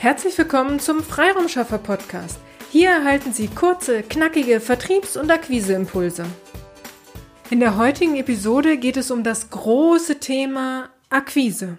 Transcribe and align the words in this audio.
Herzlich 0.00 0.38
willkommen 0.38 0.80
zum 0.80 1.02
Freiraumschaffer 1.02 1.76
Podcast. 1.76 2.40
Hier 2.72 2.88
erhalten 2.88 3.34
Sie 3.34 3.48
kurze, 3.48 4.02
knackige 4.02 4.58
Vertriebs- 4.58 5.18
und 5.18 5.30
Akquiseimpulse. 5.30 6.24
In 7.50 7.60
der 7.60 7.76
heutigen 7.76 8.16
Episode 8.16 8.78
geht 8.78 8.96
es 8.96 9.10
um 9.10 9.24
das 9.24 9.50
große 9.50 10.18
Thema 10.18 10.88
Akquise. 11.10 11.76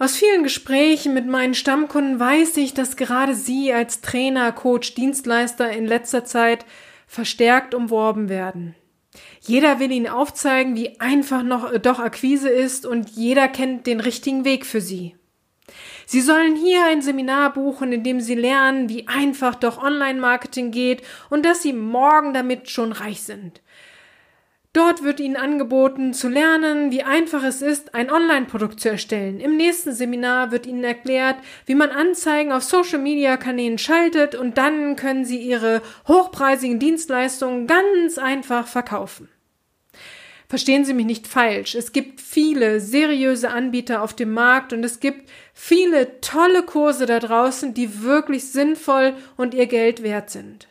Aus 0.00 0.16
vielen 0.16 0.42
Gesprächen 0.42 1.14
mit 1.14 1.28
meinen 1.28 1.54
Stammkunden 1.54 2.18
weiß 2.18 2.56
ich, 2.56 2.74
dass 2.74 2.96
gerade 2.96 3.36
Sie 3.36 3.72
als 3.72 4.00
Trainer, 4.00 4.50
Coach, 4.50 4.94
Dienstleister 4.96 5.70
in 5.70 5.86
letzter 5.86 6.24
Zeit 6.24 6.66
verstärkt 7.06 7.72
umworben 7.72 8.28
werden. 8.28 8.74
Jeder 9.42 9.78
will 9.78 9.92
Ihnen 9.92 10.08
aufzeigen, 10.08 10.74
wie 10.74 10.98
einfach 10.98 11.44
noch 11.44 11.72
doch 11.78 12.00
Akquise 12.00 12.48
ist 12.48 12.84
und 12.84 13.10
jeder 13.10 13.46
kennt 13.46 13.86
den 13.86 14.00
richtigen 14.00 14.44
Weg 14.44 14.66
für 14.66 14.80
Sie. 14.80 15.14
Sie 16.10 16.22
sollen 16.22 16.56
hier 16.56 16.86
ein 16.86 17.02
Seminar 17.02 17.52
buchen, 17.52 17.92
in 17.92 18.02
dem 18.02 18.20
Sie 18.20 18.34
lernen, 18.34 18.88
wie 18.88 19.06
einfach 19.06 19.54
doch 19.54 19.80
Online-Marketing 19.80 20.72
geht 20.72 21.02
und 21.28 21.46
dass 21.46 21.62
Sie 21.62 21.72
morgen 21.72 22.34
damit 22.34 22.68
schon 22.68 22.90
reich 22.90 23.22
sind. 23.22 23.62
Dort 24.72 25.04
wird 25.04 25.20
Ihnen 25.20 25.36
angeboten 25.36 26.12
zu 26.12 26.28
lernen, 26.28 26.90
wie 26.90 27.04
einfach 27.04 27.44
es 27.44 27.62
ist, 27.62 27.94
ein 27.94 28.10
Online-Produkt 28.10 28.80
zu 28.80 28.90
erstellen. 28.90 29.38
Im 29.38 29.56
nächsten 29.56 29.92
Seminar 29.92 30.50
wird 30.50 30.66
Ihnen 30.66 30.82
erklärt, 30.82 31.36
wie 31.66 31.76
man 31.76 31.90
Anzeigen 31.90 32.50
auf 32.50 32.64
Social-Media-Kanälen 32.64 33.78
schaltet 33.78 34.34
und 34.34 34.58
dann 34.58 34.96
können 34.96 35.24
Sie 35.24 35.38
Ihre 35.38 35.80
hochpreisigen 36.08 36.80
Dienstleistungen 36.80 37.68
ganz 37.68 38.18
einfach 38.18 38.66
verkaufen. 38.66 39.28
Verstehen 40.50 40.84
Sie 40.84 40.94
mich 40.94 41.06
nicht 41.06 41.28
falsch. 41.28 41.76
Es 41.76 41.92
gibt 41.92 42.20
viele 42.20 42.80
seriöse 42.80 43.50
Anbieter 43.50 44.02
auf 44.02 44.14
dem 44.14 44.32
Markt 44.32 44.72
und 44.72 44.82
es 44.82 44.98
gibt 44.98 45.30
viele 45.54 46.20
tolle 46.20 46.64
Kurse 46.64 47.06
da 47.06 47.20
draußen, 47.20 47.72
die 47.72 48.02
wirklich 48.02 48.50
sinnvoll 48.50 49.14
und 49.36 49.54
ihr 49.54 49.66
Geld 49.66 50.02
wert 50.02 50.28
sind. 50.28 50.66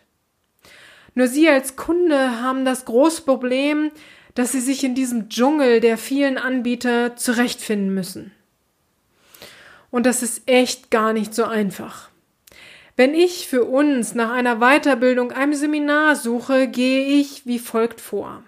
Nur 1.15 1.29
Sie 1.29 1.47
als 1.47 1.77
Kunde 1.77 2.41
haben 2.41 2.65
das 2.65 2.83
große 2.83 3.21
Problem, 3.21 3.91
dass 4.35 4.51
Sie 4.51 4.59
sich 4.59 4.83
in 4.83 4.95
diesem 4.95 5.29
Dschungel 5.29 5.79
der 5.79 5.97
vielen 5.97 6.37
Anbieter 6.37 7.15
zurechtfinden 7.15 7.93
müssen. 7.93 8.33
Und 9.91 10.05
das 10.05 10.23
ist 10.23 10.41
echt 10.45 10.91
gar 10.91 11.13
nicht 11.13 11.33
so 11.33 11.45
einfach. 11.45 12.09
Wenn 12.97 13.13
ich 13.13 13.47
für 13.47 13.63
uns 13.63 14.13
nach 14.13 14.31
einer 14.31 14.57
Weiterbildung, 14.57 15.31
einem 15.31 15.53
Seminar 15.53 16.17
suche, 16.17 16.67
gehe 16.67 17.05
ich 17.05 17.45
wie 17.45 17.59
folgt 17.59 18.01
vor. 18.01 18.43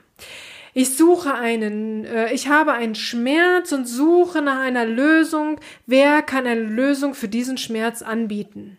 Ich 0.73 0.95
suche 0.95 1.33
einen, 1.33 2.05
äh, 2.05 2.33
ich 2.33 2.47
habe 2.47 2.73
einen 2.73 2.95
Schmerz 2.95 3.71
und 3.71 3.85
suche 3.85 4.41
nach 4.41 4.59
einer 4.59 4.85
Lösung. 4.85 5.59
Wer 5.85 6.21
kann 6.21 6.47
eine 6.47 6.61
Lösung 6.61 7.13
für 7.13 7.27
diesen 7.27 7.57
Schmerz 7.57 8.01
anbieten? 8.01 8.77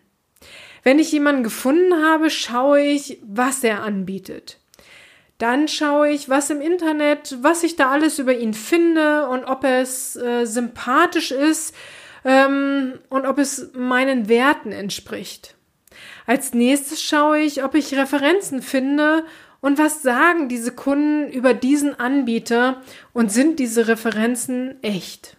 Wenn 0.83 0.99
ich 0.99 1.11
jemanden 1.11 1.43
gefunden 1.43 2.03
habe, 2.03 2.29
schaue 2.29 2.81
ich, 2.81 3.19
was 3.23 3.63
er 3.63 3.83
anbietet. 3.83 4.59
Dann 5.37 5.67
schaue 5.67 6.09
ich, 6.09 6.29
was 6.29 6.49
im 6.49 6.61
Internet, 6.61 7.37
was 7.41 7.63
ich 7.63 7.75
da 7.75 7.89
alles 7.89 8.19
über 8.19 8.37
ihn 8.37 8.53
finde 8.53 9.27
und 9.27 9.45
ob 9.45 9.63
es 9.63 10.15
äh, 10.15 10.45
sympathisch 10.45 11.31
ist 11.31 11.75
ähm, 12.25 12.99
und 13.09 13.25
ob 13.25 13.39
es 13.39 13.71
meinen 13.73 14.29
Werten 14.29 14.71
entspricht. 14.71 15.55
Als 16.25 16.53
nächstes 16.53 17.01
schaue 17.01 17.39
ich, 17.39 17.63
ob 17.63 17.75
ich 17.75 17.95
Referenzen 17.95 18.61
finde 18.61 19.25
und 19.63 19.77
was 19.77 20.01
sagen 20.01 20.49
diese 20.49 20.73
Kunden 20.73 21.31
über 21.31 21.53
diesen 21.53 21.97
Anbieter 21.97 22.81
und 23.13 23.31
sind 23.31 23.59
diese 23.59 23.87
Referenzen 23.87 24.75
echt? 24.83 25.37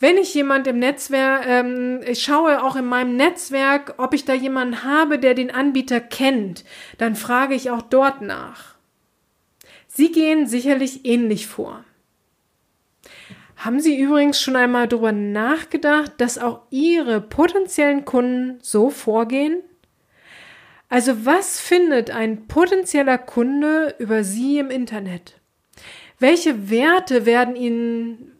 Wenn 0.00 0.16
ich 0.16 0.32
jemand 0.32 0.66
im 0.66 0.78
Netzwerk, 0.78 1.46
ähm, 1.46 2.00
ich 2.06 2.22
schaue 2.22 2.64
auch 2.64 2.76
in 2.76 2.86
meinem 2.86 3.14
Netzwerk, 3.16 3.96
ob 3.98 4.14
ich 4.14 4.24
da 4.24 4.32
jemanden 4.32 4.84
habe, 4.84 5.18
der 5.18 5.34
den 5.34 5.50
Anbieter 5.50 6.00
kennt, 6.00 6.64
dann 6.96 7.14
frage 7.14 7.54
ich 7.54 7.70
auch 7.70 7.82
dort 7.82 8.22
nach. 8.22 8.76
Sie 9.86 10.10
gehen 10.10 10.46
sicherlich 10.46 11.04
ähnlich 11.04 11.46
vor. 11.46 11.84
Haben 13.56 13.80
Sie 13.80 14.00
übrigens 14.00 14.40
schon 14.40 14.56
einmal 14.56 14.88
darüber 14.88 15.12
nachgedacht, 15.12 16.12
dass 16.16 16.38
auch 16.38 16.62
Ihre 16.70 17.20
potenziellen 17.20 18.06
Kunden 18.06 18.60
so 18.62 18.88
vorgehen? 18.88 19.62
Also 20.88 21.24
was 21.24 21.60
findet 21.60 22.10
ein 22.10 22.46
potenzieller 22.46 23.18
Kunde 23.18 23.94
über 23.98 24.22
Sie 24.24 24.58
im 24.58 24.70
Internet? 24.70 25.40
Welche 26.18 26.70
Werte 26.70 27.26
werden 27.26 27.56
Ihnen, 27.56 28.32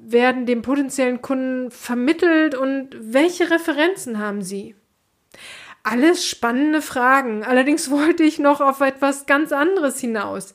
werden 0.00 0.46
dem 0.46 0.62
potenziellen 0.62 1.20
Kunden 1.20 1.70
vermittelt 1.70 2.54
und 2.54 2.96
welche 2.98 3.50
Referenzen 3.50 4.18
haben 4.18 4.42
Sie? 4.42 4.74
Alles 5.82 6.26
spannende 6.26 6.82
Fragen. 6.82 7.44
Allerdings 7.44 7.90
wollte 7.92 8.22
ich 8.22 8.38
noch 8.38 8.60
auf 8.60 8.80
etwas 8.80 9.26
ganz 9.26 9.52
anderes 9.52 10.00
hinaus. 10.00 10.54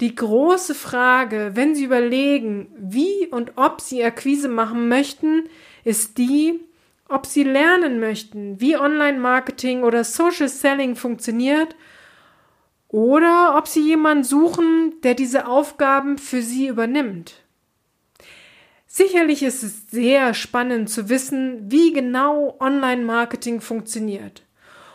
Die 0.00 0.14
große 0.14 0.74
Frage, 0.74 1.52
wenn 1.54 1.74
Sie 1.74 1.84
überlegen, 1.84 2.68
wie 2.76 3.28
und 3.28 3.52
ob 3.56 3.80
Sie 3.80 4.02
Akquise 4.02 4.48
machen 4.48 4.88
möchten, 4.88 5.44
ist 5.84 6.18
die, 6.18 6.60
ob 7.12 7.26
Sie 7.26 7.44
lernen 7.44 8.00
möchten, 8.00 8.60
wie 8.60 8.76
Online-Marketing 8.76 9.82
oder 9.84 10.04
Social 10.04 10.48
Selling 10.48 10.96
funktioniert 10.96 11.76
oder 12.88 13.54
ob 13.56 13.68
Sie 13.68 13.82
jemanden 13.82 14.24
suchen, 14.24 14.94
der 15.02 15.14
diese 15.14 15.46
Aufgaben 15.46 16.18
für 16.18 16.42
Sie 16.42 16.68
übernimmt. 16.68 17.34
Sicherlich 18.86 19.42
ist 19.42 19.62
es 19.62 19.90
sehr 19.90 20.34
spannend 20.34 20.90
zu 20.90 21.08
wissen, 21.08 21.70
wie 21.70 21.92
genau 21.92 22.56
Online-Marketing 22.60 23.60
funktioniert 23.60 24.42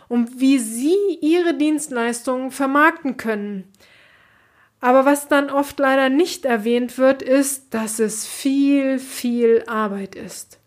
und 0.08 0.40
wie 0.40 0.58
Sie 0.58 0.96
Ihre 1.20 1.54
Dienstleistungen 1.54 2.50
vermarkten 2.50 3.16
können. 3.16 3.72
Aber 4.80 5.04
was 5.04 5.26
dann 5.26 5.50
oft 5.50 5.78
leider 5.80 6.08
nicht 6.08 6.44
erwähnt 6.44 6.98
wird, 6.98 7.22
ist, 7.22 7.74
dass 7.74 7.98
es 7.98 8.24
viel, 8.24 9.00
viel 9.00 9.64
Arbeit 9.66 10.14
ist 10.14 10.58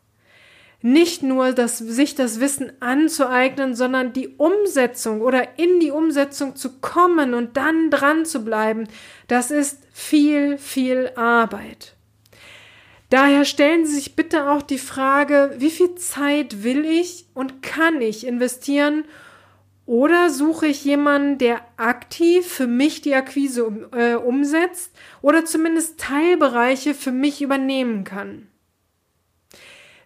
nicht 0.81 1.24
nur 1.24 1.53
das, 1.53 1.78
sich 1.78 2.16
das 2.16 2.40
Wissen 2.40 2.72
anzueignen, 2.80 3.75
sondern 3.75 4.14
die 4.14 4.30
Umsetzung 4.30 5.22
oder 5.22 5.59
in 5.59 5.80
die 5.80 5.92
Umsetzung 5.92 6.56
zu 6.56 6.80
kommen 6.80 7.34
und 7.34 7.58
dann 7.58 7.90
dran 7.90 8.25
zu 8.25 8.44
bleiben, 8.44 8.88
das 9.28 9.52
ist 9.52 9.80
viel, 9.94 10.58
viel 10.58 11.12
Arbeit. 11.16 11.96
Daher 13.09 13.44
stellen 13.44 13.86
Sie 13.86 13.96
sich 13.96 14.16
bitte 14.16 14.50
auch 14.50 14.62
die 14.62 14.78
Frage, 14.78 15.53
wie 15.58 15.70
viel 15.70 15.96
Zeit 15.96 16.64
will 16.64 16.86
ich 16.86 17.25
und 17.34 17.62
kann 17.62 18.02
ich 18.02 18.25
investieren 18.25 19.03
oder 19.86 20.30
suche 20.30 20.68
ich 20.68 20.86
jemanden, 20.86 21.38
der 21.38 21.59
aktiv 21.75 22.47
für 22.47 22.68
mich 22.68 23.02
die 23.02 23.14
Akquise 23.14 23.66
um, 23.66 23.86
äh, 23.91 24.16
umsetzt 24.16 24.94
oder 25.22 25.44
zumindest 25.44 26.00
Teilbereiche 26.00 26.94
für 26.94 27.12
mich 27.12 27.41
übernehmen 27.41 28.06
kann? 28.06 28.47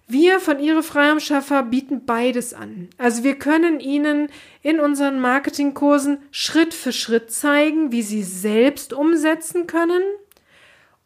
Wir 0.07 0.39
von 0.39 0.59
Ihre 0.59 0.83
Freiheitsschaffer 0.83 1.63
bieten 1.63 2.05
beides 2.05 2.53
an. 2.53 2.89
Also 2.97 3.23
wir 3.23 3.39
können 3.39 3.79
Ihnen 3.79 4.29
in 4.61 4.79
unseren 4.79 5.19
Marketingkursen 5.19 6.19
Schritt 6.29 6.75
für 6.75 6.91
Schritt 6.91 7.31
zeigen, 7.31 7.91
wie 7.91 8.03
Sie 8.03 8.21
selbst 8.21 8.93
umsetzen 8.93 9.65
können. 9.65 10.03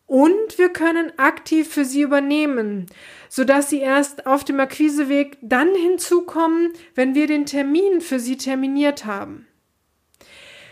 Und 0.05 0.57
wir 0.57 0.69
können 0.69 1.13
aktiv 1.17 1.71
für 1.71 1.85
Sie 1.85 2.01
übernehmen, 2.01 2.87
sodass 3.29 3.69
Sie 3.69 3.79
erst 3.79 4.25
auf 4.25 4.43
dem 4.43 4.59
Akquiseweg 4.59 5.37
dann 5.41 5.73
hinzukommen, 5.75 6.73
wenn 6.95 7.15
wir 7.15 7.27
den 7.27 7.45
Termin 7.45 8.01
für 8.01 8.19
Sie 8.19 8.35
terminiert 8.35 9.05
haben. 9.05 9.47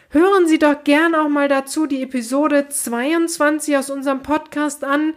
Hören 0.09 0.47
Sie 0.47 0.57
doch 0.57 0.83
gern 0.83 1.15
auch 1.15 1.29
mal 1.29 1.47
dazu 1.47 1.85
die 1.85 2.01
Episode 2.01 2.67
22 2.67 3.77
aus 3.77 3.89
unserem 3.89 4.23
Podcast 4.23 4.83
an, 4.83 5.13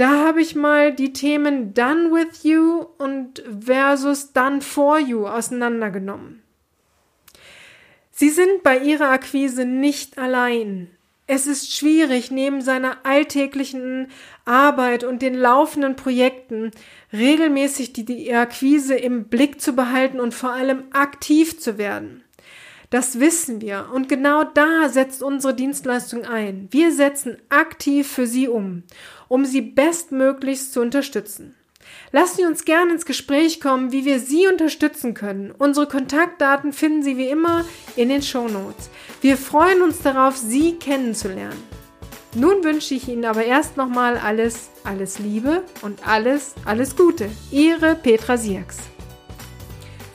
da 0.00 0.24
habe 0.24 0.40
ich 0.40 0.54
mal 0.54 0.94
die 0.94 1.12
Themen 1.12 1.74
Done 1.74 2.10
with 2.10 2.42
You 2.42 2.86
und 2.96 3.44
versus 3.66 4.32
Done 4.32 4.62
for 4.62 4.98
You 4.98 5.26
auseinandergenommen. 5.26 6.42
Sie 8.10 8.30
sind 8.30 8.62
bei 8.62 8.78
Ihrer 8.78 9.10
Akquise 9.10 9.66
nicht 9.66 10.16
allein. 10.16 10.88
Es 11.26 11.46
ist 11.46 11.76
schwierig, 11.76 12.30
neben 12.30 12.62
seiner 12.62 13.04
alltäglichen 13.04 14.08
Arbeit 14.46 15.04
und 15.04 15.20
den 15.20 15.34
laufenden 15.34 15.96
Projekten 15.96 16.70
regelmäßig 17.12 17.92
die, 17.92 18.06
die 18.06 18.32
Akquise 18.32 18.94
im 18.94 19.24
Blick 19.24 19.60
zu 19.60 19.74
behalten 19.74 20.18
und 20.18 20.32
vor 20.32 20.52
allem 20.52 20.84
aktiv 20.92 21.60
zu 21.60 21.76
werden. 21.76 22.24
Das 22.90 23.20
wissen 23.20 23.60
wir 23.60 23.86
und 23.94 24.08
genau 24.08 24.42
da 24.42 24.88
setzt 24.88 25.22
unsere 25.22 25.54
Dienstleistung 25.54 26.24
ein. 26.24 26.66
Wir 26.72 26.92
setzen 26.92 27.38
aktiv 27.48 28.10
für 28.10 28.26
Sie 28.26 28.48
um, 28.48 28.82
um 29.28 29.44
Sie 29.44 29.60
bestmöglichst 29.60 30.72
zu 30.72 30.80
unterstützen. 30.80 31.54
Lassen 32.10 32.38
Sie 32.38 32.44
uns 32.44 32.64
gerne 32.64 32.92
ins 32.92 33.06
Gespräch 33.06 33.60
kommen, 33.60 33.92
wie 33.92 34.04
wir 34.04 34.18
Sie 34.18 34.48
unterstützen 34.48 35.14
können. 35.14 35.52
Unsere 35.56 35.86
Kontaktdaten 35.86 36.72
finden 36.72 37.04
Sie 37.04 37.16
wie 37.16 37.28
immer 37.28 37.64
in 37.94 38.08
den 38.08 38.22
Show 38.22 38.48
Notes. 38.48 38.90
Wir 39.20 39.36
freuen 39.36 39.82
uns 39.82 40.02
darauf, 40.02 40.36
Sie 40.36 40.72
kennenzulernen. 40.74 41.62
Nun 42.34 42.62
wünsche 42.64 42.94
ich 42.94 43.08
Ihnen 43.08 43.24
aber 43.24 43.44
erst 43.44 43.76
nochmal 43.76 44.16
alles, 44.16 44.70
alles 44.82 45.20
Liebe 45.20 45.62
und 45.82 46.06
alles, 46.06 46.54
alles 46.64 46.96
Gute. 46.96 47.28
Ihre 47.50 47.94
Petra 47.94 48.36
Sierks. 48.36 48.78